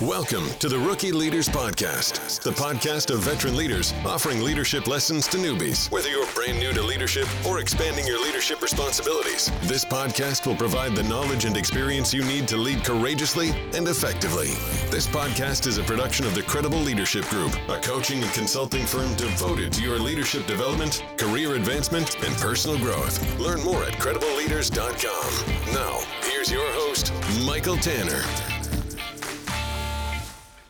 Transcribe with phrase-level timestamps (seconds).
[0.00, 5.36] Welcome to the Rookie Leaders Podcast, the podcast of veteran leaders offering leadership lessons to
[5.36, 5.88] newbies.
[5.92, 10.96] Whether you're brand new to leadership or expanding your leadership responsibilities, this podcast will provide
[10.96, 14.48] the knowledge and experience you need to lead courageously and effectively.
[14.90, 19.14] This podcast is a production of the Credible Leadership Group, a coaching and consulting firm
[19.14, 23.38] devoted to your leadership development, career advancement, and personal growth.
[23.38, 25.72] Learn more at credibleleaders.com.
[25.72, 27.12] Now, here's your host,
[27.46, 28.24] Michael Tanner.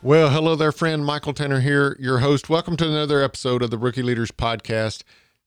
[0.04, 1.02] Well, hello there, friend.
[1.02, 2.50] Michael Tanner here, your host.
[2.50, 5.02] Welcome to another episode of the Rookie Leaders Podcast.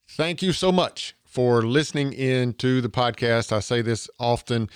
[0.08, 3.52] Thank you so much for listening in to the podcast.
[3.52, 4.68] I say this often.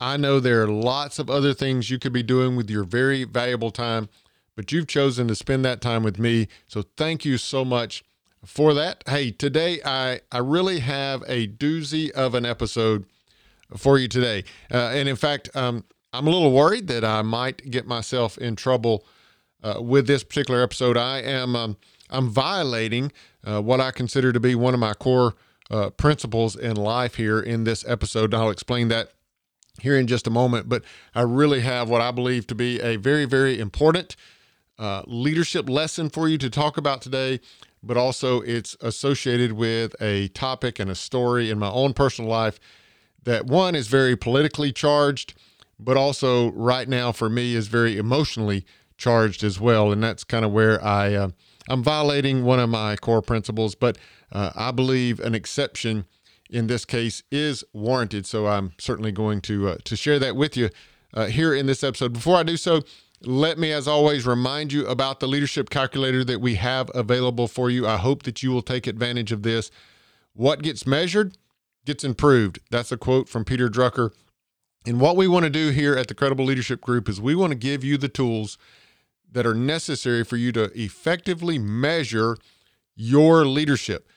[0.00, 3.22] I know there are lots of other things you could be doing with your very
[3.22, 4.08] valuable time,
[4.56, 6.48] but you've chosen to spend that time with me.
[6.66, 8.02] So thank you so much
[8.44, 9.04] for that.
[9.06, 13.06] Hey, today I, I really have a doozy of an episode
[13.76, 14.42] for you today.
[14.68, 18.56] Uh, and in fact, um, I'm a little worried that I might get myself in
[18.56, 19.06] trouble
[19.62, 20.96] uh, with this particular episode.
[20.96, 21.76] I am um,
[22.10, 23.12] I'm violating
[23.44, 25.34] uh, what I consider to be one of my core
[25.70, 28.34] uh, principles in life here in this episode.
[28.34, 29.12] And I'll explain that
[29.80, 30.68] here in just a moment.
[30.68, 34.16] But I really have what I believe to be a very very important
[34.78, 37.40] uh, leadership lesson for you to talk about today.
[37.84, 42.60] But also, it's associated with a topic and a story in my own personal life
[43.24, 45.34] that one is very politically charged
[45.78, 48.64] but also right now for me is very emotionally
[49.02, 49.90] charged as well.
[49.90, 51.28] And that's kind of where I uh,
[51.68, 53.98] I'm violating one of my core principles, but
[54.30, 56.06] uh, I believe an exception
[56.48, 58.26] in this case is warranted.
[58.26, 60.70] So I'm certainly going to uh, to share that with you
[61.14, 62.12] uh, here in this episode.
[62.12, 62.82] Before I do so,
[63.22, 67.70] let me, as always, remind you about the leadership calculator that we have available for
[67.70, 67.86] you.
[67.86, 69.70] I hope that you will take advantage of this.
[70.34, 71.36] What gets measured
[71.84, 72.60] gets improved.
[72.70, 74.10] That's a quote from Peter Drucker.
[74.84, 77.52] And what we want to do here at the Credible Leadership Group is we want
[77.52, 78.58] to give you the tools
[79.32, 82.36] that are necessary for you to effectively measure
[82.94, 84.08] your leadership.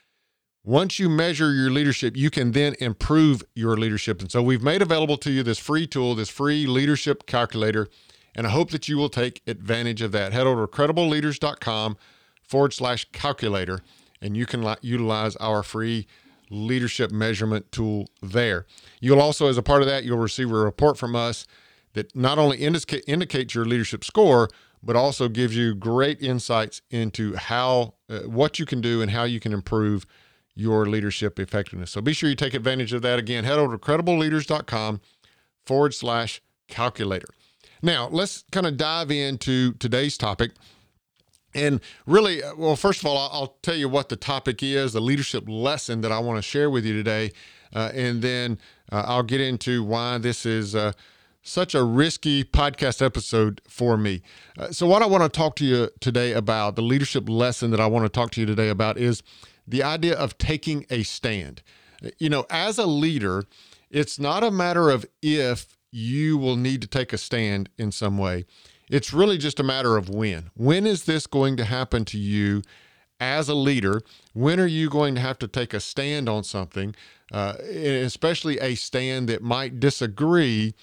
[0.64, 4.20] Once you measure your leadership, you can then improve your leadership.
[4.22, 7.88] And so we've made available to you this free tool, this free leadership calculator.
[8.36, 10.34] And I hope that you will take advantage of that.
[10.34, 11.98] Head over to credibleleaders.com
[12.42, 13.80] forward slash calculator,
[14.22, 16.08] and you can utilize our free
[16.50, 18.66] leadership measurement tool there.
[19.00, 21.46] You'll also, as a part of that, you'll receive a report from us
[21.94, 24.50] that not only indica- indicates your leadership score,
[24.86, 29.24] but also gives you great insights into how, uh, what you can do and how
[29.24, 30.06] you can improve
[30.56, 31.92] your leadership effectiveness.
[31.92, 33.20] So be sure you take advantage of that.
[33.20, 35.02] Again, head over to credibleleaders.com
[35.66, 37.28] forward slash calculator.
[37.82, 40.52] Now, let's kind of dive into today's topic.
[41.54, 45.02] And really, uh, well, first of all, I'll tell you what the topic is, the
[45.02, 47.32] leadership lesson that I want to share with you today.
[47.74, 48.60] Uh, and then
[48.92, 50.94] uh, I'll get into why this is uh,
[51.46, 54.22] such a risky podcast episode for me.
[54.58, 57.80] Uh, so, what I want to talk to you today about, the leadership lesson that
[57.80, 59.24] I want to talk to you today about, is
[59.68, 61.62] the idea of taking a stand.
[62.20, 63.46] You know, as a leader,
[63.90, 68.18] it's not a matter of if you will need to take a stand in some
[68.18, 68.46] way
[68.90, 70.52] it's really just a matter of when.
[70.56, 72.62] When is this going to happen to you
[73.20, 74.02] as a leader?
[74.34, 76.96] When are you going to have to take a stand on something,
[77.32, 80.76] uh, especially a stand that might disagree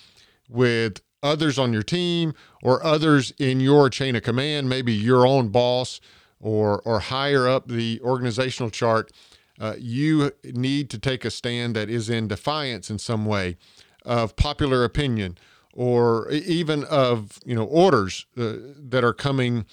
[0.53, 5.49] with others on your team or others in your chain of command, maybe your own
[5.49, 6.01] boss
[6.41, 9.13] or or higher up the organizational chart?
[9.61, 13.57] Uh, you need to take a stand that is in defiance in some way
[14.05, 15.39] of popular opinion
[15.73, 19.65] or even of you know orders uh, that are coming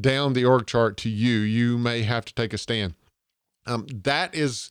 [0.00, 2.94] down the org chart to you, you may have to take a stand.
[3.66, 4.70] Um, that is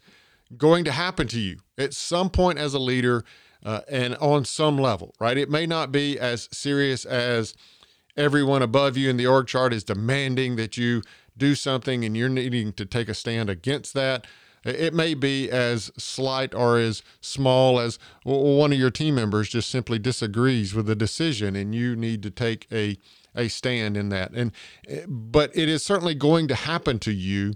[0.57, 3.23] going to happen to you at some point as a leader
[3.63, 5.37] uh, and on some level, right?
[5.37, 7.53] It may not be as serious as
[8.15, 11.01] everyone above you in the org chart is demanding that you
[11.37, 14.25] do something and you're needing to take a stand against that.
[14.65, 19.69] It may be as slight or as small as one of your team members just
[19.69, 22.97] simply disagrees with the decision and you need to take a
[23.35, 24.31] a stand in that.
[24.31, 24.51] And
[25.07, 27.53] but it is certainly going to happen to you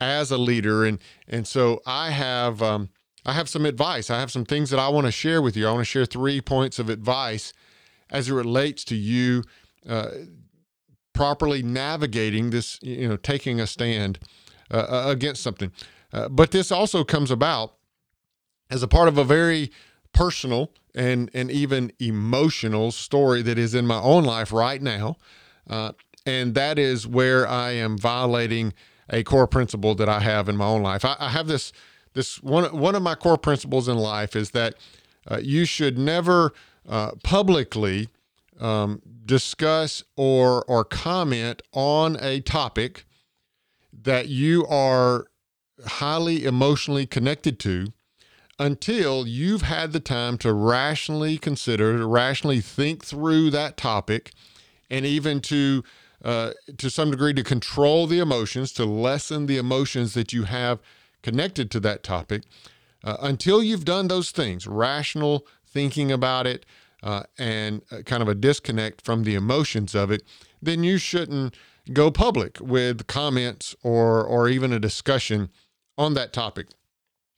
[0.00, 0.98] as a leader and
[1.28, 2.88] and so I have um,
[3.24, 4.10] I have some advice.
[4.10, 5.66] I have some things that I want to share with you.
[5.66, 7.52] I want to share three points of advice
[8.10, 9.44] as it relates to you
[9.88, 10.10] uh,
[11.12, 14.18] properly navigating this, you know, taking a stand
[14.70, 15.72] uh, against something.
[16.12, 17.74] Uh, but this also comes about
[18.70, 19.70] as a part of a very
[20.12, 25.16] personal and and even emotional story that is in my own life right now,
[25.68, 25.92] uh,
[26.24, 28.72] and that is where I am violating
[29.10, 31.04] a core principle that I have in my own life.
[31.04, 31.72] I, I have this
[32.14, 34.74] this one one of my core principles in life is that
[35.30, 36.52] uh, you should never
[36.88, 38.08] uh, publicly
[38.60, 43.04] um, discuss or or comment on a topic
[43.92, 45.26] that you are
[45.86, 47.92] highly emotionally connected to
[48.58, 54.32] until you've had the time to rationally consider, to rationally think through that topic,
[54.88, 55.82] and even to
[56.24, 60.80] uh, to some degree to control the emotions, to lessen the emotions that you have
[61.24, 62.44] connected to that topic.
[63.02, 66.64] Uh, until you've done those things, rational thinking about it,
[67.02, 70.22] uh, and kind of a disconnect from the emotions of it,
[70.62, 71.54] then you shouldn't
[71.92, 75.50] go public with comments or or even a discussion
[75.98, 76.68] on that topic.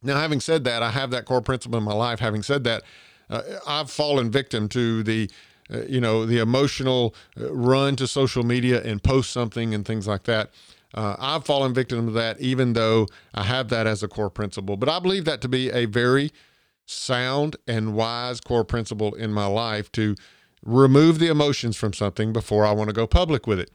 [0.03, 2.21] Now, having said that, I have that core principle in my life.
[2.21, 2.85] Having said that,
[3.29, 5.29] uh, I've fallen victim to the
[5.73, 10.07] uh, you know the emotional uh, run to social media and post something and things
[10.07, 10.51] like that.
[10.95, 14.77] Uh, I've fallen victim to that, even though I have that as a core principle.
[14.77, 16.33] But I believe that to be a very
[16.87, 20.15] sound and wise core principle in my life to
[20.65, 23.71] remove the emotions from something before I want to go public with it.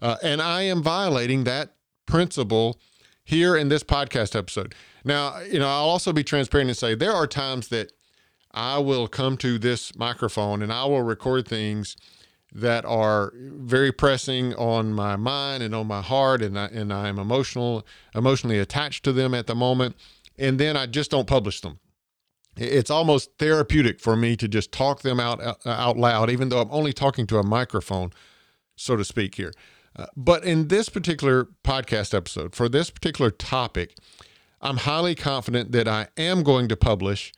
[0.00, 1.74] Uh, and I am violating that
[2.06, 2.80] principle
[3.24, 4.74] here in this podcast episode.
[5.04, 7.92] Now, you know, I'll also be transparent and say there are times that
[8.52, 11.96] I will come to this microphone and I will record things
[12.54, 17.08] that are very pressing on my mind and on my heart and I, and I
[17.08, 17.84] am emotional
[18.14, 19.96] emotionally attached to them at the moment
[20.38, 21.80] and then I just don't publish them.
[22.56, 26.70] It's almost therapeutic for me to just talk them out out loud even though I'm
[26.70, 28.12] only talking to a microphone
[28.76, 29.52] so to speak here.
[29.96, 33.96] Uh, but in this particular podcast episode, for this particular topic,
[34.60, 37.32] I'm highly confident that I am going to publish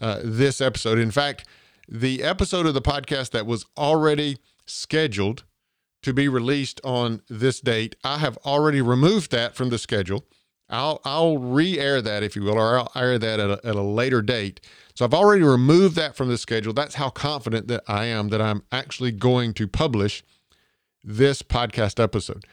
[0.00, 0.98] uh, this episode.
[0.98, 1.46] In fact,
[1.88, 5.44] the episode of the podcast that was already scheduled
[6.02, 10.26] to be released on this date, I have already removed that from the schedule.
[10.68, 13.82] I'll I'll re-air that, if you will, or I'll air that at a, at a
[13.82, 14.60] later date.
[14.94, 16.72] So I've already removed that from the schedule.
[16.72, 20.24] That's how confident that I am that I'm actually going to publish
[21.02, 22.44] this podcast episode.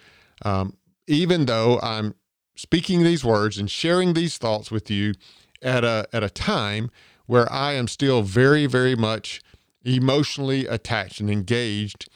[0.44, 0.76] Um,
[1.08, 2.16] even though I'm
[2.56, 5.14] speaking these words and sharing these thoughts with you
[5.62, 6.92] at a at a time
[7.32, 9.40] where I am still very, very much
[9.86, 12.10] emotionally attached and engaged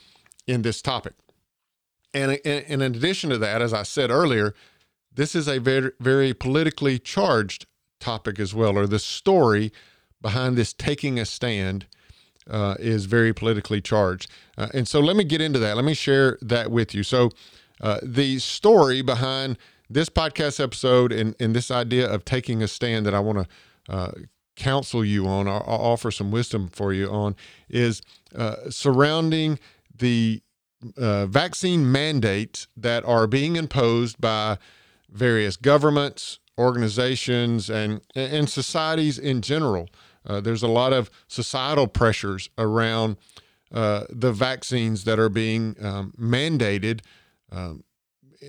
[0.46, 1.14] in this topic.
[2.14, 4.54] And, in addition to that, as I said earlier,
[5.14, 7.66] this is a very, very politically charged
[8.02, 9.72] topic as well, or the story
[10.22, 11.86] behind this taking a stand
[12.50, 14.30] uh, is very politically charged.
[14.58, 15.78] Uh, and so let me get into that.
[15.78, 17.04] Let me share that with you.
[17.04, 17.30] So,
[17.80, 19.58] uh, the story behind
[19.90, 23.94] this podcast episode and, and this idea of taking a stand that I want to
[23.94, 24.12] uh,
[24.56, 27.36] counsel you on, or, offer some wisdom for you on,
[27.70, 28.02] is
[28.36, 29.60] uh, surrounding
[29.98, 30.42] the
[30.98, 34.58] uh, vaccine mandates that are being imposed by
[35.10, 39.88] various governments, organizations, and and societies in general.
[40.26, 43.18] Uh, there's a lot of societal pressures around
[43.74, 47.02] uh, the vaccines that are being um, mandated
[47.52, 47.84] um,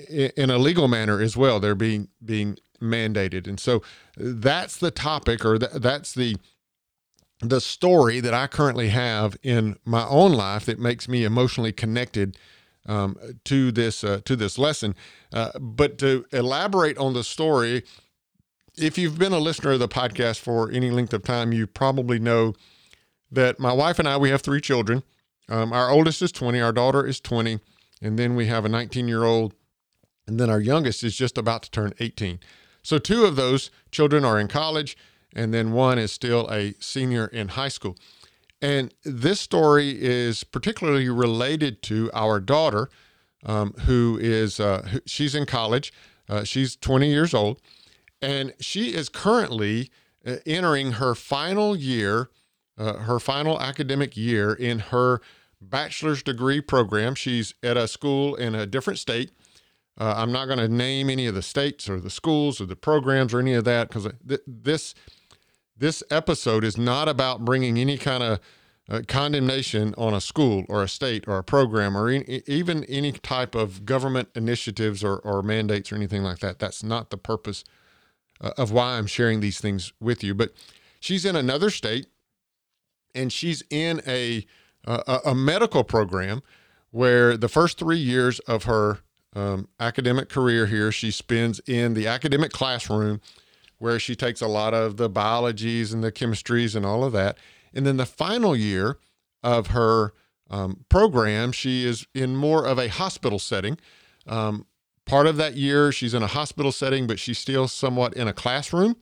[0.08, 1.60] in a legal manner as well.
[1.60, 3.82] They're being being mandated, and so
[4.16, 6.36] that's the topic, or th- that's the
[7.40, 12.36] the story that I currently have in my own life that makes me emotionally connected
[12.86, 14.94] um, to this uh, to this lesson.
[15.32, 17.84] Uh, but to elaborate on the story,
[18.76, 22.18] if you've been a listener of the podcast for any length of time, you probably
[22.18, 22.54] know
[23.30, 25.02] that my wife and I we have three children.
[25.48, 27.60] Um, our oldest is 20, our daughter is 20,
[28.02, 29.54] and then we have a 19 year old,
[30.26, 32.40] and then our youngest is just about to turn 18.
[32.86, 34.96] So two of those children are in college,
[35.34, 37.96] and then one is still a senior in high school.
[38.62, 42.88] And this story is particularly related to our daughter,
[43.44, 45.92] um, who is uh, she's in college.
[46.28, 47.60] Uh, she's 20 years old,
[48.22, 49.90] and she is currently
[50.24, 52.30] uh, entering her final year,
[52.78, 55.20] uh, her final academic year in her
[55.60, 57.16] bachelor's degree program.
[57.16, 59.32] She's at a school in a different state.
[59.98, 62.76] Uh, I'm not going to name any of the states or the schools or the
[62.76, 64.94] programs or any of that because th- this
[65.78, 68.40] this episode is not about bringing any kind of
[68.88, 73.54] uh, condemnation on a school or a state or a program or even any type
[73.54, 76.58] of government initiatives or, or mandates or anything like that.
[76.58, 77.64] That's not the purpose
[78.40, 80.34] uh, of why I'm sharing these things with you.
[80.34, 80.52] But
[81.00, 82.06] she's in another state
[83.14, 84.46] and she's in a,
[84.84, 86.42] a, a medical program
[86.90, 89.00] where the first three years of her
[89.36, 93.20] um, academic career here she spends in the academic classroom
[93.78, 97.36] where she takes a lot of the biologies and the chemistries and all of that.
[97.74, 98.98] And then the final year
[99.42, 100.14] of her
[100.48, 103.76] um, program, she is in more of a hospital setting.
[104.26, 104.64] Um,
[105.04, 108.32] part of that year she's in a hospital setting, but she's still somewhat in a
[108.32, 108.96] classroom.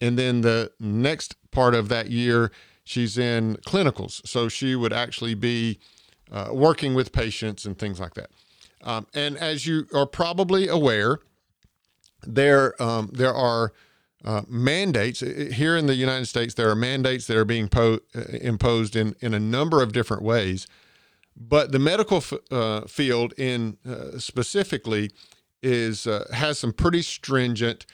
[0.00, 2.50] And then the next part of that year,
[2.82, 4.26] she's in clinicals.
[4.26, 5.78] So she would actually be
[6.32, 8.30] uh, working with patients and things like that.
[8.82, 11.18] Um, and as you are probably aware,
[12.26, 13.72] there um, there are
[14.24, 16.54] uh, mandates here in the United States.
[16.54, 20.22] There are mandates that are being po- uh, imposed in in a number of different
[20.22, 20.66] ways,
[21.36, 25.10] but the medical f- uh, field in uh, specifically
[25.62, 27.86] is uh, has some pretty stringent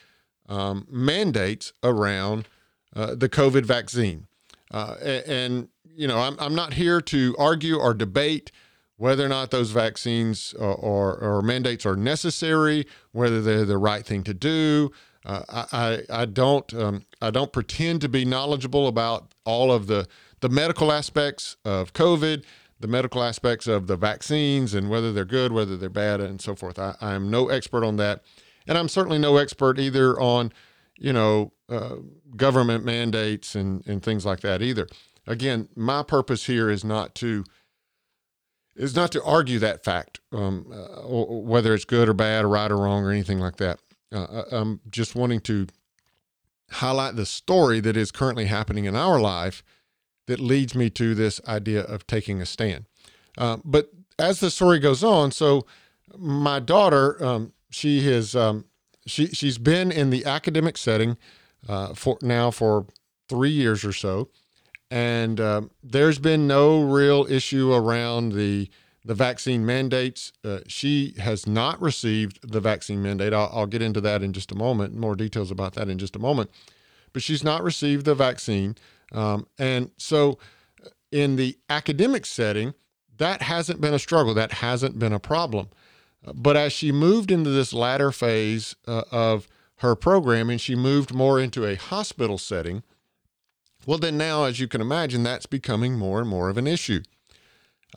[0.48, 2.48] um, mandates around
[2.96, 4.26] uh, the COVID vaccine.
[4.70, 8.50] And, and, you know, I'm, I'm not here to argue or debate
[8.98, 14.04] whether or not those vaccines or, or, or mandates are necessary, whether they're the right
[14.04, 14.90] thing to do.
[15.24, 20.06] Uh, I, I don't um, I don't pretend to be knowledgeable about all of the
[20.40, 22.44] the medical aspects of COVID,
[22.78, 26.54] the medical aspects of the vaccines, and whether they're good, whether they're bad, and so
[26.54, 26.78] forth.
[26.78, 28.22] I, I am no expert on that,
[28.66, 30.52] and I'm certainly no expert either on
[30.96, 31.96] you know uh,
[32.36, 34.86] government mandates and and things like that either.
[35.26, 37.44] Again, my purpose here is not to
[38.78, 42.70] is not to argue that fact, um, uh, whether it's good or bad or right
[42.70, 43.80] or wrong or anything like that.
[44.12, 45.66] Uh, uh, I'm just wanting to
[46.70, 49.62] highlight the story that is currently happening in our life
[50.26, 52.84] that leads me to this idea of taking a stand.
[53.36, 55.66] Uh, but as the story goes on, so
[56.16, 58.64] my daughter, um, she has um,
[59.06, 61.16] she she's been in the academic setting
[61.68, 62.86] uh, for now for
[63.28, 64.28] three years or so,
[64.90, 68.70] and um, there's been no real issue around the
[69.04, 70.32] the vaccine mandates.
[70.44, 73.32] Uh, she has not received the vaccine mandate.
[73.32, 76.14] I'll, I'll, get into that in just a moment, more details about that in just
[76.14, 76.50] a moment.
[77.14, 78.76] But she's not received the vaccine.
[79.12, 80.38] Um, and so,
[80.84, 82.74] uh, in the academic setting,
[83.16, 85.68] that hasn't been a struggle, that hasn't been a problem.
[86.26, 91.14] Uh, but as she moved into this latter phase uh, of her programming, she moved
[91.14, 92.82] more into a hospital setting
[93.88, 97.00] well, then now, as you can imagine, that's becoming more and more of an issue.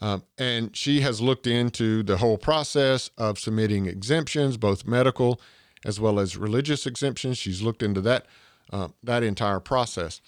[0.00, 5.38] Um, and she has looked into the whole process of submitting exemptions, both medical
[5.84, 7.36] as well as religious exemptions.
[7.36, 8.24] She's looked into that
[8.72, 10.22] uh, that entire process.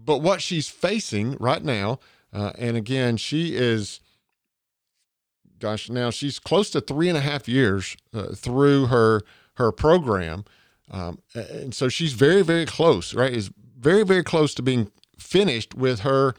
[0.00, 2.00] But what she's facing right now,
[2.32, 4.00] uh, and again, she is,
[5.60, 9.22] gosh, now she's close to three and a half years uh, through her
[9.58, 10.44] her program,
[10.90, 13.14] um, and so she's very very close.
[13.14, 16.34] Right, is very, very close to being finished with her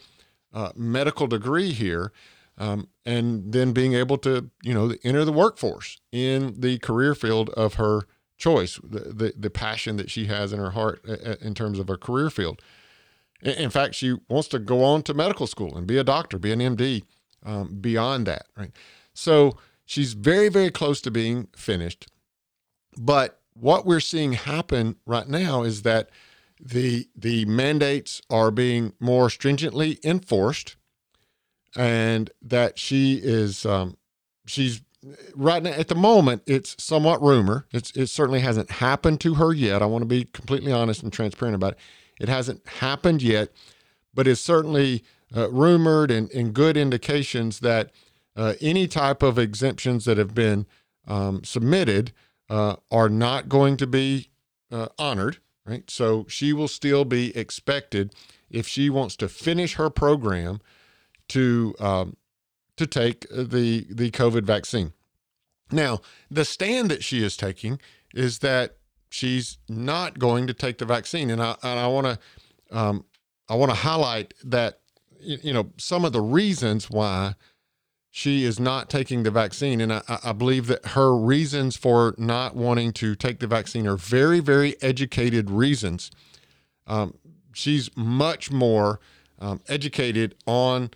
[0.53, 2.11] uh, medical degree here.
[2.57, 7.49] Um, and then being able to, you know, enter the workforce in the career field
[7.51, 8.01] of her
[8.37, 11.79] choice, the, the, the passion that she has in her heart uh, uh, in terms
[11.79, 12.61] of her career field.
[13.41, 16.51] In fact, she wants to go on to medical school and be a doctor, be
[16.51, 17.03] an MD
[17.45, 18.71] um, beyond that, right?
[19.13, 22.07] So she's very, very close to being finished.
[22.97, 26.09] But what we're seeing happen right now is that
[26.59, 30.75] the the mandates are being more stringently enforced,
[31.75, 33.97] and that she is um,
[34.45, 34.81] she's
[35.35, 37.65] right now at the moment it's somewhat rumor.
[37.71, 39.81] It's it certainly hasn't happened to her yet.
[39.81, 41.79] I want to be completely honest and transparent about it.
[42.19, 43.49] It hasn't happened yet,
[44.13, 45.03] but it's certainly
[45.35, 47.91] uh, rumored and, and good indications that
[48.35, 50.65] uh, any type of exemptions that have been
[51.07, 52.11] um, submitted
[52.49, 54.29] uh, are not going to be
[54.71, 55.37] uh, honored
[55.69, 55.89] right?
[55.89, 58.13] So she will still be expected
[58.49, 60.59] if she wants to finish her program
[61.29, 62.17] to um,
[62.77, 64.93] to take the the COVID vaccine.
[65.71, 67.79] Now, the stand that she is taking
[68.15, 68.77] is that
[69.09, 72.19] she's not going to take the vaccine, and I and I want to
[72.77, 73.05] um,
[73.47, 74.79] I want to highlight that
[75.21, 77.35] you know some of the reasons why
[78.11, 79.81] she is not taking the vaccine.
[79.81, 83.97] And I, I, believe that her reasons for not wanting to take the vaccine are
[83.97, 86.09] very, very educated reasons.
[86.87, 87.15] Um,
[87.53, 88.99] she's much more
[89.39, 90.89] um, educated on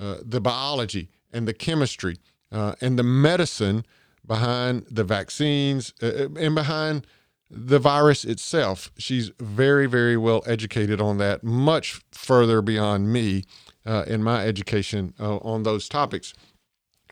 [0.00, 2.16] uh, the biology and the chemistry
[2.50, 3.84] uh, and the medicine
[4.26, 7.06] behind the vaccines uh, uh and behind
[7.50, 8.90] the virus itself.
[8.96, 13.44] She's very, very well educated on that, much further beyond me
[13.86, 16.32] uh, in my education uh, on those topics.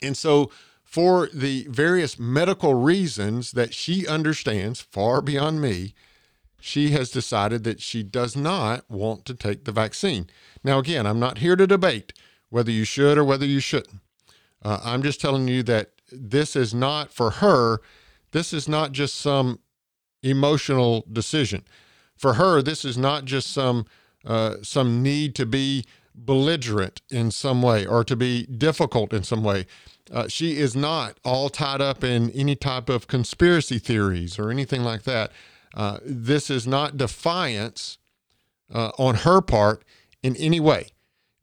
[0.02, 0.50] And so,
[0.84, 5.94] for the various medical reasons that she understands far beyond me,
[6.60, 10.28] she has decided that she does not want to take the vaccine.
[10.62, 12.12] Now, again, I'm not here to debate
[12.50, 14.00] whether you should or whether you shouldn't.
[14.62, 17.80] Uh, I'm just telling you that this is not for her,
[18.32, 19.58] this is not just some
[20.22, 21.64] emotional decision.
[22.16, 23.86] For her, this is not just some
[24.24, 29.42] uh, some need to be belligerent in some way or to be difficult in some
[29.42, 29.66] way.
[30.10, 34.82] Uh, she is not all tied up in any type of conspiracy theories or anything
[34.82, 35.30] like that.
[35.74, 37.98] Uh, this is not defiance
[38.72, 39.84] uh, on her part
[40.22, 40.88] in any way.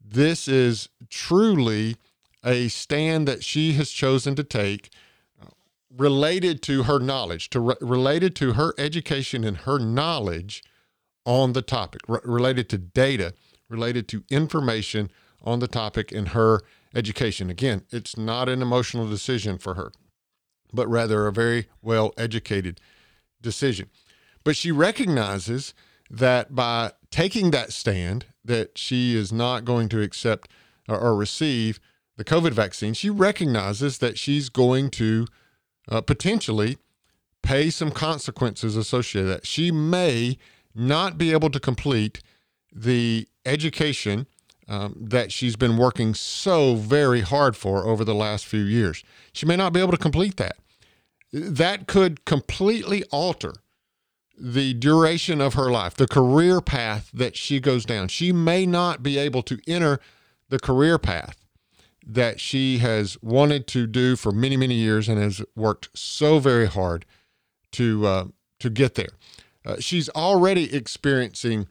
[0.04, 1.96] This is truly
[2.44, 4.90] a stand that she has chosen to take
[5.40, 5.46] uh,
[5.96, 10.62] related to her knowledge, to re- related to her education and her knowledge
[11.24, 13.34] on the topic, re- related to data,
[13.68, 15.10] related to information
[15.42, 16.60] on the topic and her
[16.94, 17.50] education.
[17.50, 19.92] Again, it's not an emotional decision for her,
[20.72, 22.80] but rather a very well educated
[23.40, 23.90] decision.
[24.44, 25.74] But she recognizes
[26.10, 30.50] that by taking that stand that she is not going to accept
[30.88, 31.78] or, receive
[32.16, 35.26] the COVID vaccine, she recognizes that she's going to
[35.88, 36.78] uh, potentially
[37.42, 39.46] pay some consequences associated with that.
[39.46, 40.36] She may
[40.74, 42.22] not be able to complete
[42.72, 44.26] the education
[44.70, 49.02] um, that she's been working so very hard for over the last few years.
[49.32, 50.56] She may not be able to complete that.
[51.32, 53.54] That could completely alter
[54.38, 58.08] the duration of her life, the career path that she goes down.
[58.08, 59.98] She may not be able to enter
[60.48, 61.36] the career path
[62.06, 66.66] that she has wanted to do for many, many years and has worked so very
[66.66, 67.04] hard
[67.72, 68.24] to uh,
[68.60, 69.10] to get there.
[69.66, 71.66] Uh, she's already experiencing.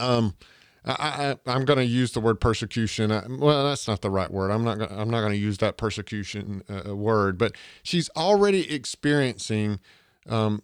[0.00, 0.34] Um,
[0.84, 3.12] I, I, am going to use the word persecution.
[3.12, 4.50] I, well, that's not the right word.
[4.50, 4.78] I'm not.
[4.78, 7.38] Gonna, I'm not going to use that persecution uh, word.
[7.38, 9.78] But she's already experiencing
[10.28, 10.62] um,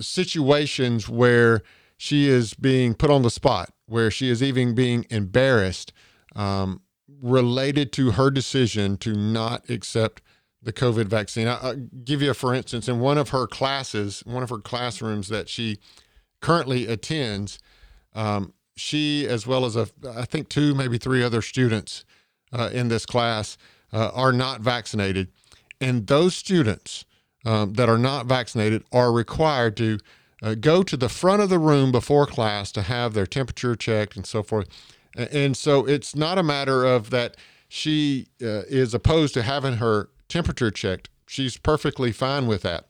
[0.00, 1.62] situations where
[1.96, 5.92] she is being put on the spot, where she is even being embarrassed
[6.34, 6.80] um,
[7.20, 10.22] related to her decision to not accept
[10.62, 11.48] the COVID vaccine.
[11.48, 12.88] I, will give you a for instance.
[12.88, 15.78] In one of her classes, one of her classrooms that she
[16.40, 17.58] currently attends,
[18.14, 22.04] um, she, as well as a, I think two, maybe three other students
[22.52, 23.56] uh, in this class,
[23.92, 25.28] uh, are not vaccinated,
[25.80, 27.04] and those students
[27.44, 29.98] um, that are not vaccinated are required to
[30.42, 34.16] uh, go to the front of the room before class to have their temperature checked
[34.16, 34.68] and so forth.
[35.14, 37.36] And so it's not a matter of that
[37.68, 41.10] she uh, is opposed to having her temperature checked.
[41.26, 42.86] She's perfectly fine with that.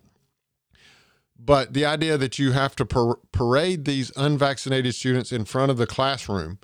[1.45, 5.77] But the idea that you have to par- parade these unvaccinated students in front of
[5.77, 6.59] the classroom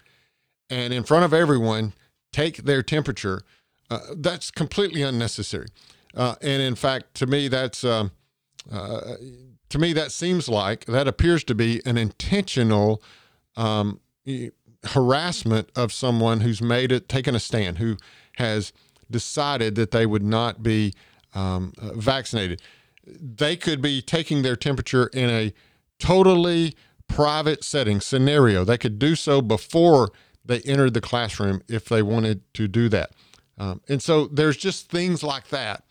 [0.71, 1.95] and in front of everyone,
[2.33, 3.43] take their temperature,
[3.91, 5.67] uh, that's completely unnecessary.
[6.14, 8.12] Uh, and in fact, to me, that's um,
[8.71, 9.14] uh,
[9.69, 13.03] to me that seems like that appears to be an intentional
[13.57, 14.01] um,
[14.85, 17.97] harassment of someone who's made it, taken a stand, who
[18.37, 18.73] has
[19.11, 20.93] decided that they would not be
[21.35, 22.61] um, uh, vaccinated
[23.21, 25.53] they could be taking their temperature in a
[25.99, 26.75] totally
[27.09, 28.64] private setting scenario.
[28.64, 30.11] They could do so before
[30.44, 33.11] they entered the classroom if they wanted to do that.
[33.59, 35.85] Um, and so there's just things like that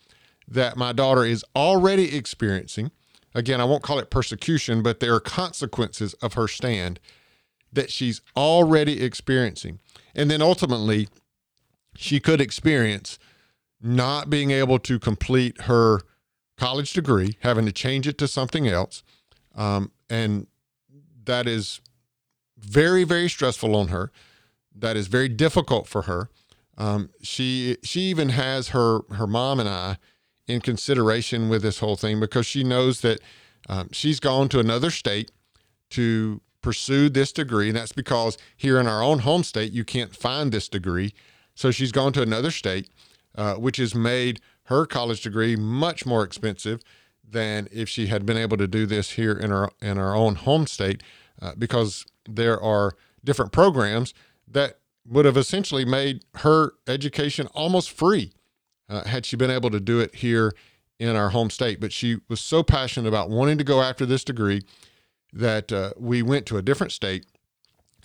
[0.46, 2.90] that my daughter is already experiencing.
[3.34, 6.98] Again, I won't call it persecution, but there are consequences of her stand
[7.72, 9.78] that she's already experiencing.
[10.14, 11.08] And then ultimately,
[11.94, 13.18] she could experience
[13.80, 16.00] not being able to complete her
[16.58, 19.02] college degree, having to change it to something else.
[19.54, 20.46] Um, and
[21.24, 21.80] that is
[22.58, 24.10] very, very stressful on her.
[24.74, 26.28] That is very difficult for her.
[26.76, 29.98] Um, she she even has her her mom and I
[30.46, 33.20] in consideration with this whole thing because she knows that
[33.68, 35.30] um, she's gone to another state
[35.90, 40.14] to pursue this degree, and that's because here in our own home state you can't
[40.14, 41.12] find this degree.
[41.54, 42.88] So she's gone to another state,
[43.34, 46.82] uh, which has made her college degree much more expensive
[47.26, 50.34] than if she had been able to do this here in our in our own
[50.34, 51.02] home state,
[51.40, 54.12] uh, because there are different programs
[54.46, 58.32] that would have essentially made her education almost free
[58.88, 60.52] uh, had she been able to do it here
[60.98, 61.80] in our home state.
[61.80, 64.62] But she was so passionate about wanting to go after this degree
[65.32, 67.24] that uh, we went to a different state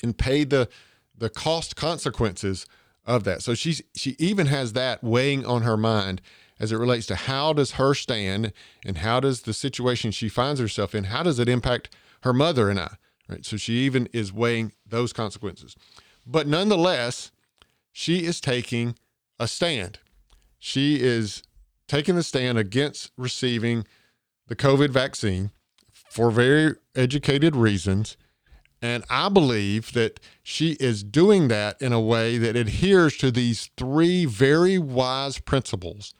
[0.02, 0.70] and paid the
[1.18, 2.66] the cost consequences
[3.06, 3.42] of that.
[3.42, 6.22] So she's she even has that weighing on her mind
[6.64, 8.54] as it relates to how does her stand
[8.86, 12.70] and how does the situation she finds herself in, how does it impact her mother
[12.70, 12.96] and I?
[13.28, 13.46] Right.
[13.46, 15.76] So she even is weighing those consequences.
[16.26, 17.32] But nonetheless,
[17.92, 18.96] she is taking
[19.38, 20.00] a stand.
[20.58, 21.44] She is
[21.90, 23.86] taking the stand against receiving
[24.48, 25.52] the COVID vaccine
[25.92, 28.16] for very educated reasons.
[28.82, 33.70] And I believe that she is doing that in a way that adheres to these
[33.76, 36.14] three very wise principles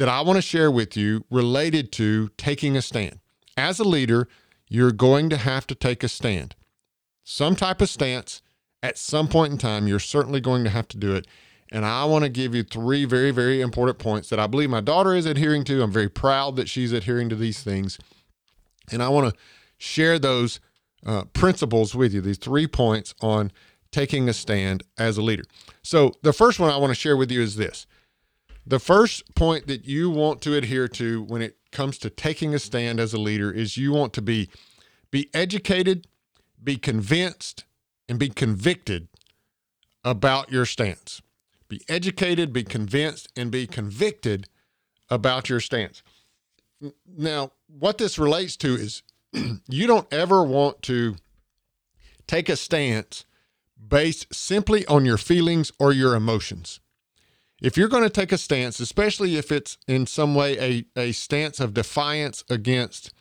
[0.00, 3.18] that I want to share with you related to taking a stand.
[3.58, 4.28] As a leader,
[4.66, 6.56] you're going to have to take a stand,
[7.22, 8.40] some type of stance.
[8.82, 11.26] At some point in time, you're certainly going to have to do it.
[11.70, 14.80] And I want to give you three very, very important points that I believe my
[14.80, 15.82] daughter is adhering to.
[15.82, 17.98] I'm very proud that she's adhering to these things.
[18.90, 19.38] And I want to
[19.76, 20.60] share those
[21.04, 23.52] uh, principles with you, these three points on
[23.92, 25.44] taking a stand as a leader.
[25.82, 27.86] So, the first one I want to share with you is this
[28.66, 32.58] The first point that you want to adhere to when it comes to taking a
[32.58, 34.48] stand as a leader is you want to be
[35.10, 36.06] be educated,
[36.62, 37.64] be convinced,
[38.08, 39.08] and be convicted
[40.04, 41.20] about your stance.
[41.68, 44.46] Be educated, be convinced, and be convicted
[45.08, 46.02] about your stance.
[47.06, 49.02] Now, what this relates to is
[49.68, 51.16] you don't ever want to
[52.26, 53.24] take a stance
[53.88, 56.80] based simply on your feelings or your emotions.
[57.60, 61.12] If you're going to take a stance, especially if it's in some way a, a
[61.12, 63.12] stance of defiance against,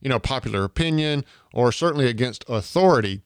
[0.00, 3.20] you know, popular opinion or certainly against authority,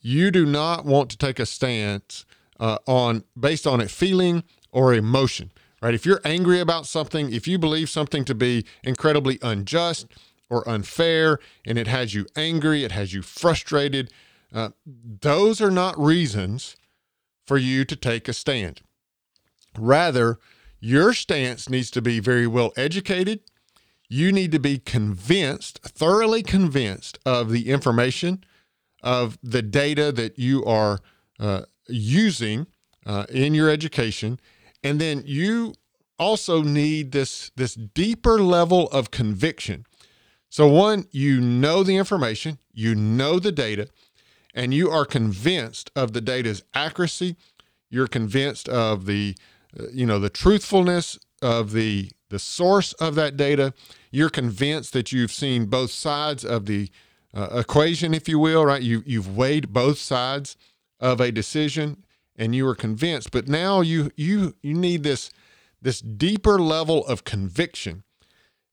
[0.00, 2.24] you do not want to take a stance
[2.58, 5.50] uh, on based on a feeling or emotion,
[5.82, 5.94] right?
[5.94, 10.06] If you're angry about something, if you believe something to be incredibly unjust
[10.48, 14.10] or unfair, and it has you angry, it has you frustrated,
[14.52, 16.76] uh, those are not reasons
[17.46, 18.80] for you to take a stand.
[19.78, 20.38] Rather,
[20.80, 23.40] your stance needs to be very well educated.
[24.08, 28.44] You need to be convinced, thoroughly convinced of the information,
[29.02, 31.00] of the data that you are
[31.38, 32.66] uh, using
[33.06, 34.40] uh, in your education.
[34.82, 35.74] And then you
[36.18, 39.86] also need this, this deeper level of conviction.
[40.48, 43.88] So, one, you know the information, you know the data,
[44.52, 47.36] and you are convinced of the data's accuracy.
[47.88, 49.36] You're convinced of the
[49.92, 53.72] you know the truthfulness of the the source of that data
[54.10, 56.88] you're convinced that you've seen both sides of the
[57.34, 58.82] uh, equation if you will right?
[58.82, 60.56] You you've weighed both sides
[60.98, 62.04] of a decision
[62.36, 63.30] and you are convinced.
[63.30, 65.30] But now you you you need this
[65.80, 68.02] this deeper level of conviction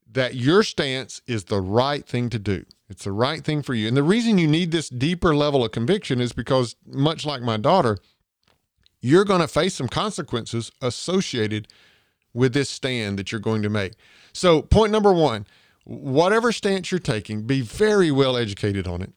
[0.10, 2.66] that your stance is the right thing to do.
[2.90, 3.88] It's the right thing for you.
[3.88, 7.58] And the reason you need this deeper level of conviction is because much like my
[7.58, 7.98] daughter
[9.02, 11.68] you're going to face some consequences associated
[12.34, 13.94] with this stand that you're going to make.
[14.34, 15.46] So, point number one
[15.88, 19.14] whatever stance you're taking, be very well educated on it.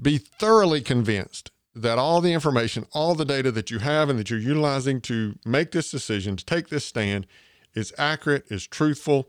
[0.00, 4.28] Be thoroughly convinced that all the information, all the data that you have and that
[4.28, 7.28] you're utilizing to make this decision, to take this stand,
[7.74, 9.28] is accurate, is truthful.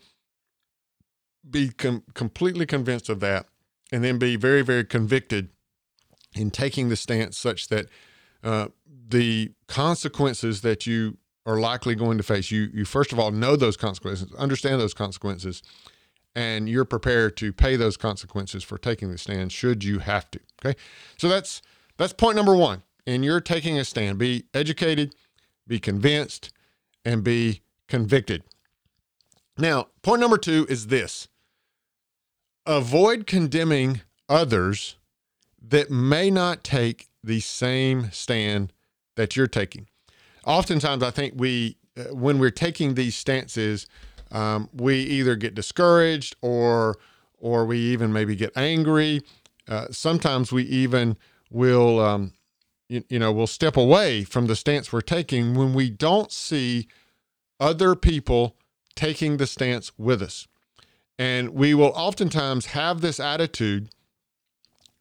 [1.47, 3.45] Be com- completely convinced of that,
[3.91, 5.49] and then be very, very convicted
[6.33, 7.85] in taking the stance such that
[8.45, 8.67] uh,
[9.10, 12.51] the consequences that you are likely going to face.
[12.51, 15.62] You you first of all know those consequences, understand those consequences,
[16.36, 20.39] and you're prepared to pay those consequences for taking the stand should you have to.
[20.63, 20.79] Okay.
[21.17, 21.62] So that's
[21.97, 22.84] that's point number one.
[23.08, 24.17] And you're taking a stand.
[24.17, 25.13] Be educated,
[25.67, 26.51] be convinced,
[27.03, 28.43] and be convicted.
[29.58, 31.27] Now, point number two is this
[32.65, 34.97] avoid condemning others
[35.62, 38.71] that may not take the same stand
[39.15, 39.88] that you're taking.
[40.45, 43.88] Oftentimes, I think we, uh, when we're taking these stances,
[44.31, 46.97] um, we either get discouraged or,
[47.39, 49.21] or we even maybe get angry.
[49.67, 51.17] Uh, sometimes we even
[51.49, 52.33] will, um,
[52.89, 56.88] you, you know, we'll step away from the stance we're taking when we don't see
[57.59, 58.55] other people
[58.95, 60.47] taking the stance with us.
[61.17, 63.89] And we will oftentimes have this attitude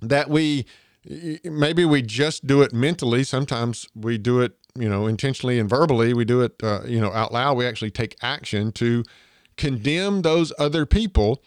[0.01, 0.65] that we
[1.45, 3.25] maybe we just do it mentally.
[3.25, 6.15] Sometimes we do it, you know, intentionally and verbally.
[6.15, 7.57] We do it, uh, you know, out loud.
[7.57, 9.05] We actually take action to
[9.57, 11.43] condemn those other people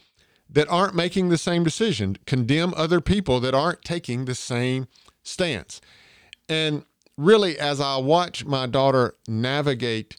[0.50, 4.88] that aren't making the same decision, condemn other people that aren't taking the same
[5.24, 5.82] stance.
[6.48, 6.86] And
[7.18, 10.18] really, as I watch my daughter navigate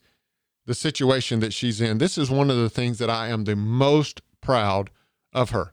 [0.67, 3.57] the situation that she's in, this is one of the things that I am the
[3.57, 4.91] most proud
[5.33, 5.73] of her.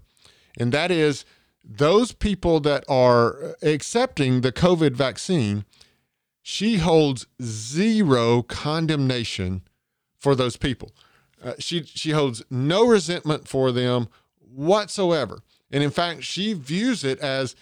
[0.58, 1.26] And that is
[1.68, 5.66] those people that are accepting the COVID vaccine,
[6.42, 9.64] she holds zero condemnation
[10.20, 10.92] for those people.
[11.44, 14.08] Uh, she she holds no resentment for them
[14.40, 15.40] whatsoever.
[15.72, 17.56] And in fact, she views it as,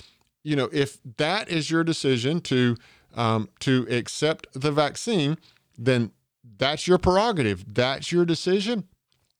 [0.43, 2.75] you know, if that is your decision to
[3.15, 5.37] um, to accept the vaccine,
[5.77, 6.11] then
[6.57, 7.73] that's your prerogative.
[7.73, 8.87] That's your decision,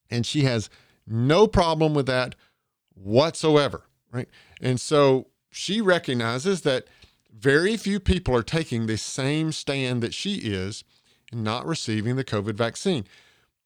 [0.10, 0.70] and she has
[1.06, 2.36] no problem with that
[2.94, 4.30] whatsoever right?
[4.62, 6.86] And so she recognizes that
[7.36, 10.84] very few people are taking the same stand that she is
[11.32, 13.06] in not receiving the COVID vaccine.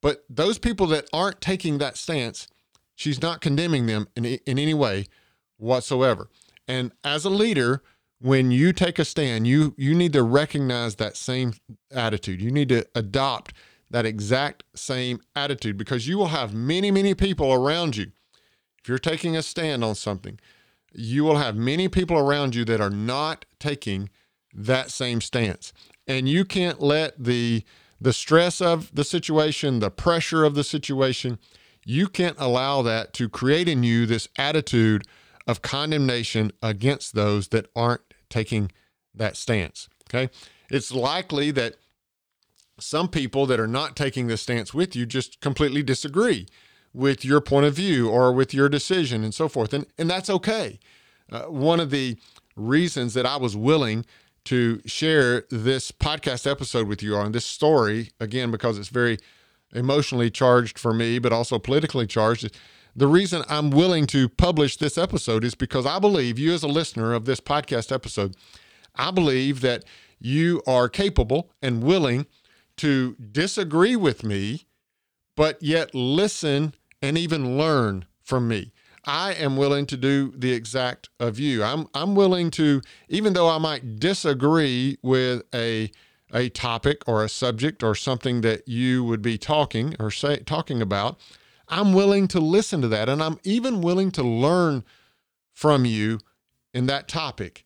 [0.02, 2.48] But those people that aren't taking that stance,
[2.96, 5.08] she's not condemning them in, in any way
[5.58, 6.30] whatsoever.
[6.68, 7.84] And as a leader,
[8.20, 11.54] when you take a stand, you you need to recognize that same
[11.92, 12.42] attitude.
[12.42, 13.54] You need to adopt
[13.90, 18.12] that exact same attitude because you will have many, many people around you
[18.88, 20.40] if you're taking a stand on something,
[20.94, 24.08] you will have many people around you that are not taking
[24.54, 25.74] that same stance.
[26.08, 27.66] And you can't let the
[28.00, 31.38] the stress of the situation, the pressure of the situation,
[31.86, 35.04] you can't allow that to create in you this attitude
[35.46, 38.72] of condemnation against those that aren't taking
[39.14, 39.90] that stance.
[40.10, 40.32] Okay.
[40.72, 41.76] It's likely that
[42.80, 46.48] some people that are not taking this stance with you just completely disagree
[46.98, 49.72] with your point of view or with your decision and so forth.
[49.72, 50.80] And, and that's okay.
[51.32, 52.18] Uh, one of the
[52.56, 54.04] reasons that I was willing
[54.46, 59.20] to share this podcast episode with you on this story, again, because it's very
[59.76, 62.58] emotionally charged for me, but also politically charged.
[62.96, 66.68] The reason I'm willing to publish this episode is because I believe you, as a
[66.68, 68.36] listener of this podcast episode,
[68.96, 69.84] I believe that
[70.20, 72.26] you are capable and willing
[72.78, 74.66] to disagree with me,
[75.36, 78.72] but yet listen and even learn from me.
[79.06, 81.64] I am willing to do the exact of you.
[81.64, 85.92] I'm I'm willing to, even though I might disagree with a
[86.34, 90.82] a topic or a subject or something that you would be talking or say talking
[90.82, 91.18] about,
[91.70, 94.84] I'm willing to listen to that, and I'm even willing to learn
[95.54, 96.20] from you
[96.74, 97.64] in that topic,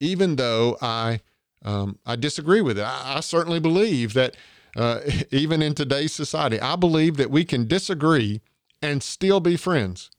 [0.00, 1.20] even though I
[1.64, 2.82] um, I disagree with it.
[2.82, 4.36] I, I certainly believe that
[4.76, 8.40] uh, even in today's society, I believe that we can disagree
[8.82, 10.10] and still be friends.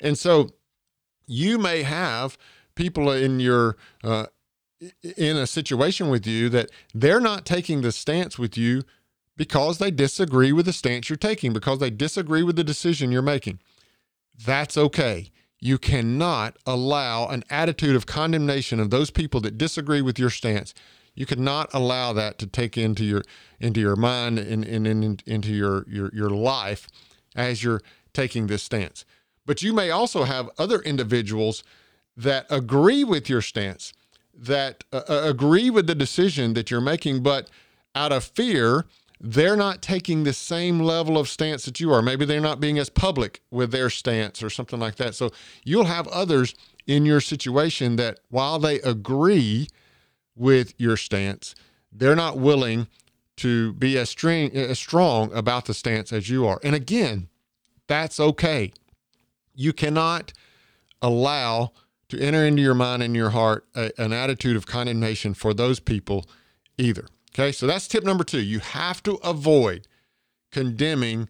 [0.00, 0.50] And so
[1.26, 2.36] you may have
[2.74, 4.26] people in your uh,
[5.16, 8.82] in a situation with you that they're not taking the stance with you
[9.36, 13.22] because they disagree with the stance you're taking, because they disagree with the decision you're
[13.22, 13.60] making.
[14.44, 15.30] That's okay.
[15.60, 20.74] You cannot allow an attitude of condemnation of those people that disagree with your stance.
[21.14, 23.22] You cannot allow that to take into your
[23.60, 26.88] into your mind and, and, and into your, your your life
[27.34, 29.04] as you're taking this stance.
[29.46, 31.62] But you may also have other individuals
[32.16, 33.92] that agree with your stance,
[34.34, 37.48] that uh, uh, agree with the decision that you're making, but
[37.94, 38.86] out of fear,
[39.20, 42.02] they're not taking the same level of stance that you are.
[42.02, 45.14] Maybe they're not being as public with their stance or something like that.
[45.14, 45.30] So
[45.64, 46.54] you'll have others
[46.86, 49.68] in your situation that while they agree
[50.34, 51.54] with your stance,
[51.92, 52.88] they're not willing
[53.42, 56.60] to be as, string, as strong about the stance as you are.
[56.62, 57.28] And again,
[57.88, 58.72] that's okay.
[59.52, 60.32] You cannot
[61.02, 61.72] allow
[62.08, 65.80] to enter into your mind and your heart a, an attitude of condemnation for those
[65.80, 66.24] people
[66.78, 67.06] either.
[67.34, 68.40] Okay, so that's tip number two.
[68.40, 69.88] You have to avoid
[70.52, 71.28] condemning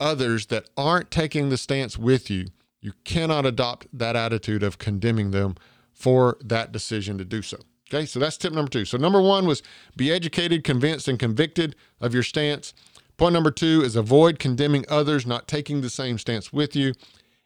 [0.00, 2.46] others that aren't taking the stance with you.
[2.80, 5.56] You cannot adopt that attitude of condemning them
[5.92, 7.58] for that decision to do so.
[7.92, 8.84] Okay, so that's tip number two.
[8.84, 9.62] So, number one was
[9.96, 12.72] be educated, convinced, and convicted of your stance.
[13.18, 16.94] Point number two is avoid condemning others not taking the same stance with you.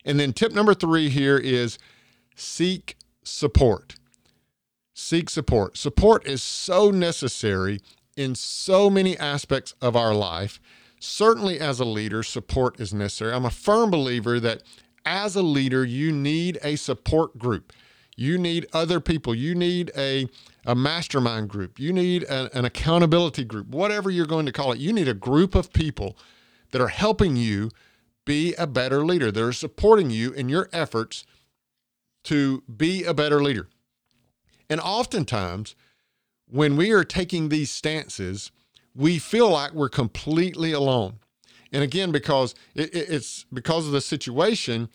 [0.04, 1.78] And then tip number three here is
[2.36, 3.96] seek support.
[4.94, 5.76] Seek support.
[5.76, 7.80] Support is so necessary
[8.16, 10.60] in so many aspects of our life.
[11.00, 13.32] Certainly, as a leader, support is necessary.
[13.32, 14.62] I'm a firm believer that
[15.04, 17.72] as a leader, you need a support group.
[18.16, 19.34] You need other people.
[19.34, 20.28] You need a,
[20.64, 21.78] a mastermind group.
[21.78, 24.78] You need a, an accountability group, whatever you're going to call it.
[24.78, 26.16] You need a group of people
[26.72, 27.70] that are helping you
[28.24, 29.30] be a better leader.
[29.30, 31.24] They're supporting you in your efforts
[32.24, 33.68] to be a better leader.
[34.68, 35.76] And oftentimes,
[36.48, 38.50] when we are taking these stances,
[38.94, 41.18] we feel like we're completely alone.
[41.72, 44.88] And again, because it, it's because of the situation,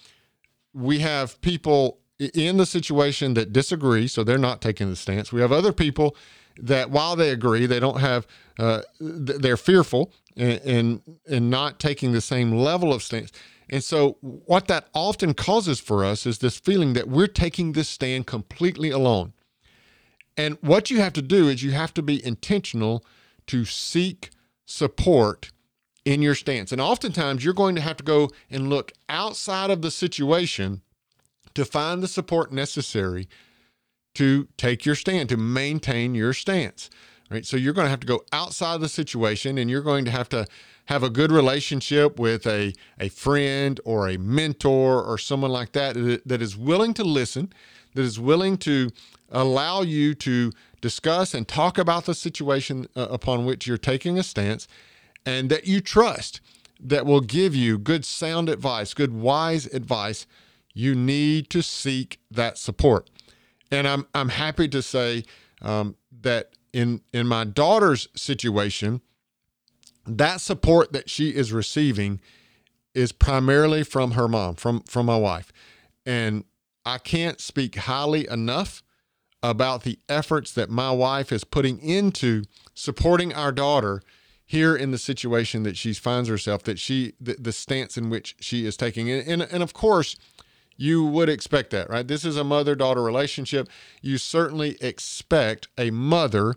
[0.74, 5.34] we have people in the situation that disagree, so they're not taking the stance.
[5.34, 6.16] We have other people
[6.58, 8.28] that, while they agree, they don't have,
[8.60, 13.32] uh, they're fearful and, and and not taking the same level of stance.
[13.70, 17.90] And so, what that often causes for us is this feeling that we're taking this
[17.90, 19.34] stand completely alone.
[20.38, 23.04] And what you have to do is you have to be intentional
[23.48, 24.30] to seek
[24.66, 25.52] support
[26.06, 26.72] in your stance.
[26.72, 30.82] And oftentimes, you're going to have to go and look outside of the situation
[31.56, 33.28] to find the support necessary
[34.16, 36.90] to take your stand, to maintain your stance.
[37.30, 37.46] Right?
[37.46, 40.28] So you're going to have to go outside the situation and you're going to have
[40.30, 40.46] to
[40.86, 45.96] have a good relationship with a, a friend or a mentor or someone like that,
[46.26, 47.54] that is willing to listen,
[47.96, 48.90] that is willing to
[49.30, 54.24] allow you to discuss and talk about the situation uh, upon which you're taking a
[54.24, 54.68] stance,
[55.26, 56.42] and that you trust
[56.80, 60.26] that will give you good, sound advice, good, wise advice.
[60.74, 63.10] You need to seek that support.
[63.72, 65.24] And I'm, I'm happy to say
[65.62, 69.02] um, that in, in my daughter's situation,
[70.06, 72.20] that support that she is receiving
[72.94, 75.54] is primarily from her mom, from from my wife.
[76.06, 76.44] And
[76.86, 78.84] I can't speak highly enough
[79.44, 84.02] about the efforts that my wife is putting into supporting our daughter
[84.46, 88.36] here in the situation that she finds herself, that she, the, the stance in which
[88.40, 89.10] she is taking.
[89.10, 90.16] And, and, and of course,
[90.82, 92.08] you would expect that, right?
[92.08, 93.70] This is a mother daughter relationship.
[94.02, 96.56] You certainly expect a mother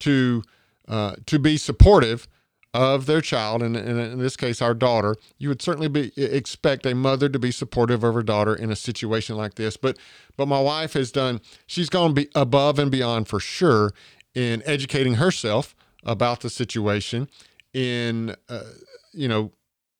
[0.00, 0.44] to
[0.86, 2.28] uh, to be supportive
[2.72, 5.16] of their child, and, and, in this case, our daughter.
[5.38, 8.76] You would certainly be expect a mother to be supportive of her daughter in a
[8.76, 9.76] situation like this.
[9.76, 9.98] But
[10.36, 11.40] but my wife has done.
[11.66, 13.92] She's gone be above and beyond for sure
[14.32, 15.74] in educating herself
[16.04, 17.28] about the situation,
[17.74, 18.62] in uh,
[19.12, 19.50] you know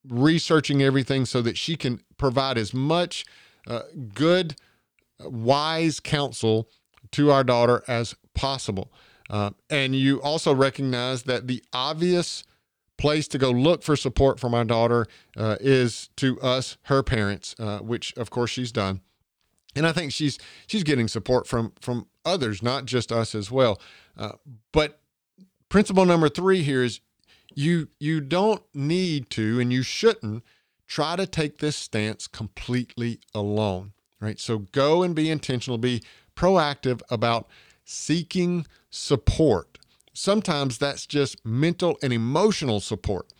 [0.09, 3.25] researching everything so that she can provide as much
[3.67, 3.83] uh,
[4.15, 4.57] good,
[5.21, 6.69] wise counsel
[7.13, 8.93] to our daughter as possible.
[9.29, 12.45] Uh, and you also recognize that the obvious
[12.97, 17.55] place to go look for support from our daughter uh, is to us, her parents,
[17.59, 19.01] uh, which of course she's done.
[19.75, 23.81] And I think she's she's getting support from from others, not just us as well.
[24.17, 24.33] Uh,
[24.73, 25.01] but
[25.69, 27.01] principle number three here is
[27.55, 30.43] you you don't need to, and you shouldn't
[30.87, 34.39] try to take this stance completely alone, right?
[34.39, 36.03] So go and be intentional, be
[36.37, 37.49] proactive about
[37.85, 39.79] seeking support.
[40.13, 43.33] Sometimes that's just mental and emotional support,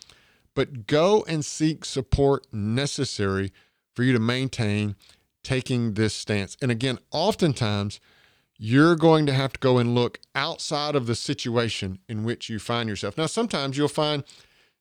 [0.55, 3.53] but go and seek support necessary
[3.95, 4.97] for you to maintain
[5.43, 6.57] taking this stance.
[6.61, 8.01] And again, oftentimes
[8.59, 12.59] you're going to have to go and look outside of the situation in which you
[12.59, 13.17] find yourself.
[13.17, 14.25] Now, sometimes you'll find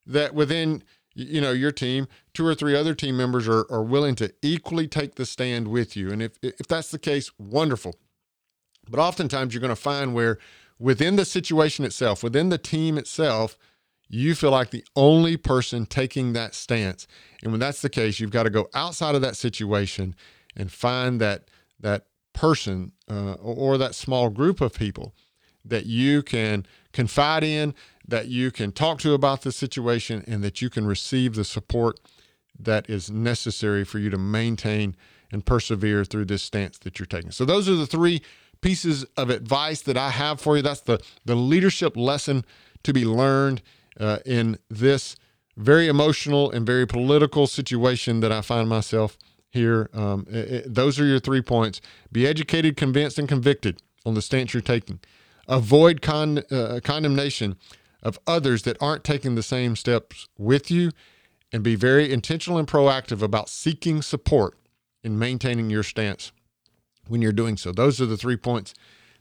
[0.06, 0.84] that within
[1.16, 4.88] you know your team two or three other team members are, are willing to equally
[4.88, 6.12] take the stand with you.
[6.12, 7.96] And if if that's the case wonderful.
[8.90, 10.38] But oftentimes you're going to find where
[10.78, 13.58] within the situation itself within the team itself
[14.08, 17.08] you feel like the only person taking that stance.
[17.42, 20.16] And when that's the case you've got to go outside of that situation
[20.56, 21.50] and find that
[21.80, 25.16] that person uh, or, or that small group of people
[25.64, 27.74] that you can confide in
[28.08, 32.00] that you can talk to about the situation and that you can receive the support
[32.60, 34.96] that is necessary for you to maintain
[35.32, 37.32] and persevere through this stance that you're taking.
[37.32, 38.22] So those are the three
[38.62, 40.62] pieces of advice that I have for you.
[40.62, 42.46] That's the the leadership lesson
[42.84, 43.62] to be learned
[44.00, 45.16] uh, in this
[45.58, 49.18] very emotional and very political situation that I find myself
[49.50, 49.90] here.
[49.94, 54.22] Um, it, it, those are your three points: be educated, convinced, and convicted on the
[54.22, 55.00] stance you're taking.
[55.48, 57.56] Avoid con, uh, condemnation
[58.06, 60.92] of others that aren't taking the same steps with you
[61.52, 64.56] and be very intentional and proactive about seeking support
[65.04, 66.32] in maintaining your stance
[67.08, 67.72] when you're doing so.
[67.72, 68.76] Those are the three points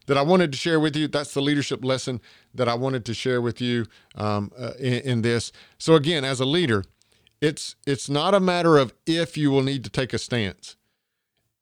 [0.07, 1.09] that I wanted to share with you.
[1.09, 2.20] That's the leadership lesson
[2.55, 5.51] that I wanted to share with you um, uh, in, in this.
[5.79, 6.85] So again, as a leader,
[7.40, 10.77] it's it's not a matter of if you will need to take a stance.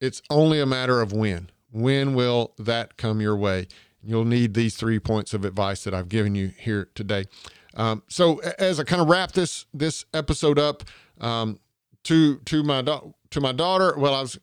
[0.01, 1.51] It's only a matter of when.
[1.71, 3.69] When will that come your way?
[4.05, 7.27] You'll need these three points of advice that I've given you here today.
[7.75, 10.85] Um, so as I kind of wrap this this episode up,
[11.21, 11.59] um,
[12.05, 13.95] to to my to my daughter.
[13.97, 14.39] Well, I was,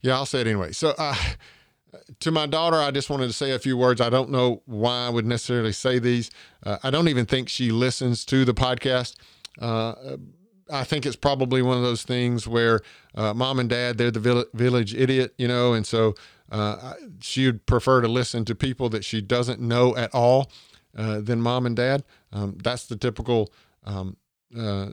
[0.00, 0.72] yeah, I'll say it anyway.
[0.72, 1.14] So uh,
[2.20, 4.00] to my daughter, I just wanted to say a few words.
[4.00, 6.30] I don't know why I would necessarily say these.
[6.64, 9.16] Uh, I don't even think she listens to the podcast.
[9.60, 10.16] Uh,
[10.72, 12.80] I think it's probably one of those things where
[13.14, 16.14] uh, mom and dad they're the village idiot, you know, and so
[16.50, 20.50] uh, she would prefer to listen to people that she doesn't know at all
[20.96, 22.04] uh, than mom and dad.
[22.32, 23.52] Um, that's the typical
[23.84, 24.16] um,
[24.56, 24.90] uh,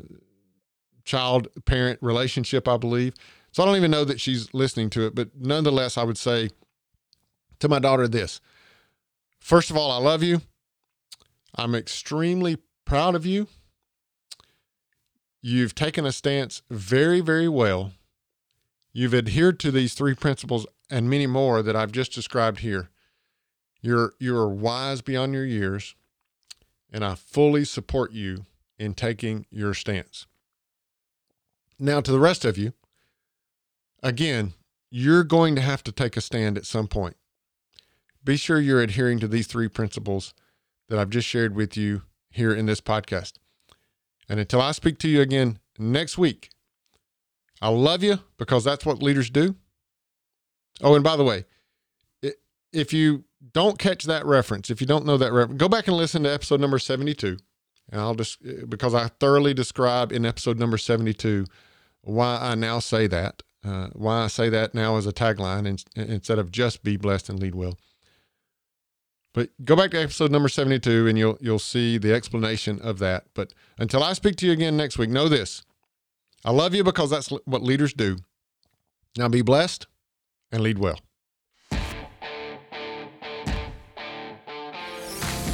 [1.04, 3.14] child parent relationship, I believe.
[3.52, 6.50] So I don't even know that she's listening to it, but nonetheless, I would say
[7.60, 8.40] to my daughter this
[9.40, 10.42] first of all, I love you.
[11.56, 13.48] I'm extremely proud of you.
[15.42, 17.94] You've taken a stance very, very well.
[18.92, 22.90] You've adhered to these three principles and many more that I've just described here.
[23.82, 25.96] You're you're wise beyond your years,
[26.92, 28.46] and I fully support you
[28.78, 30.26] in taking your stance.
[31.80, 32.74] Now to the rest of you,
[34.02, 34.54] again,
[34.90, 37.18] you're going to have to take a stand at some point.
[38.24, 40.34] Be sure you're adhering to these three principles
[40.90, 43.34] that I've just shared with you here in this podcast.
[44.30, 46.50] And until I speak to you again next week,
[47.62, 49.56] I love you because that's what leaders do.
[50.82, 51.46] Oh, and by the way,
[52.74, 53.24] if you
[53.54, 56.34] don't catch that reference, if you don't know that reference, go back and listen to
[56.34, 57.38] episode number 72.
[57.90, 61.46] And I'll just, because I thoroughly describe in episode number 72
[62.02, 65.78] why I now say that, uh, why I say that now as a tagline in,
[66.02, 67.78] instead of just be blessed and lead well.
[69.34, 73.26] But go back to episode number 72 and you'll, you'll see the explanation of that.
[73.34, 75.64] But until I speak to you again next week, know this
[76.46, 78.18] I love you because that's what leaders do.
[79.18, 79.88] Now be blessed
[80.52, 81.07] and lead well.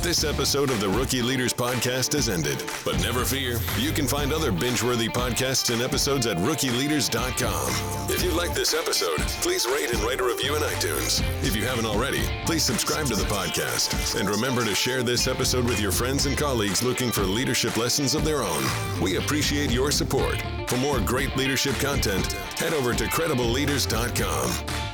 [0.04, 4.34] This episode of the Rookie Leaders Podcast has ended, but never fear, you can find
[4.34, 8.10] other binge-worthy podcasts and episodes at rookieleaders.com.
[8.12, 11.24] If you like this episode, please rate and write a review in iTunes.
[11.42, 15.64] If you haven't already, please subscribe to the podcast and remember to share this episode
[15.64, 18.66] with your friends and colleagues looking for leadership lessons of their own.
[19.02, 20.44] We appreciate your support.
[20.68, 22.30] For more great leadership content,
[22.60, 24.93] head over to credibleleaders.com.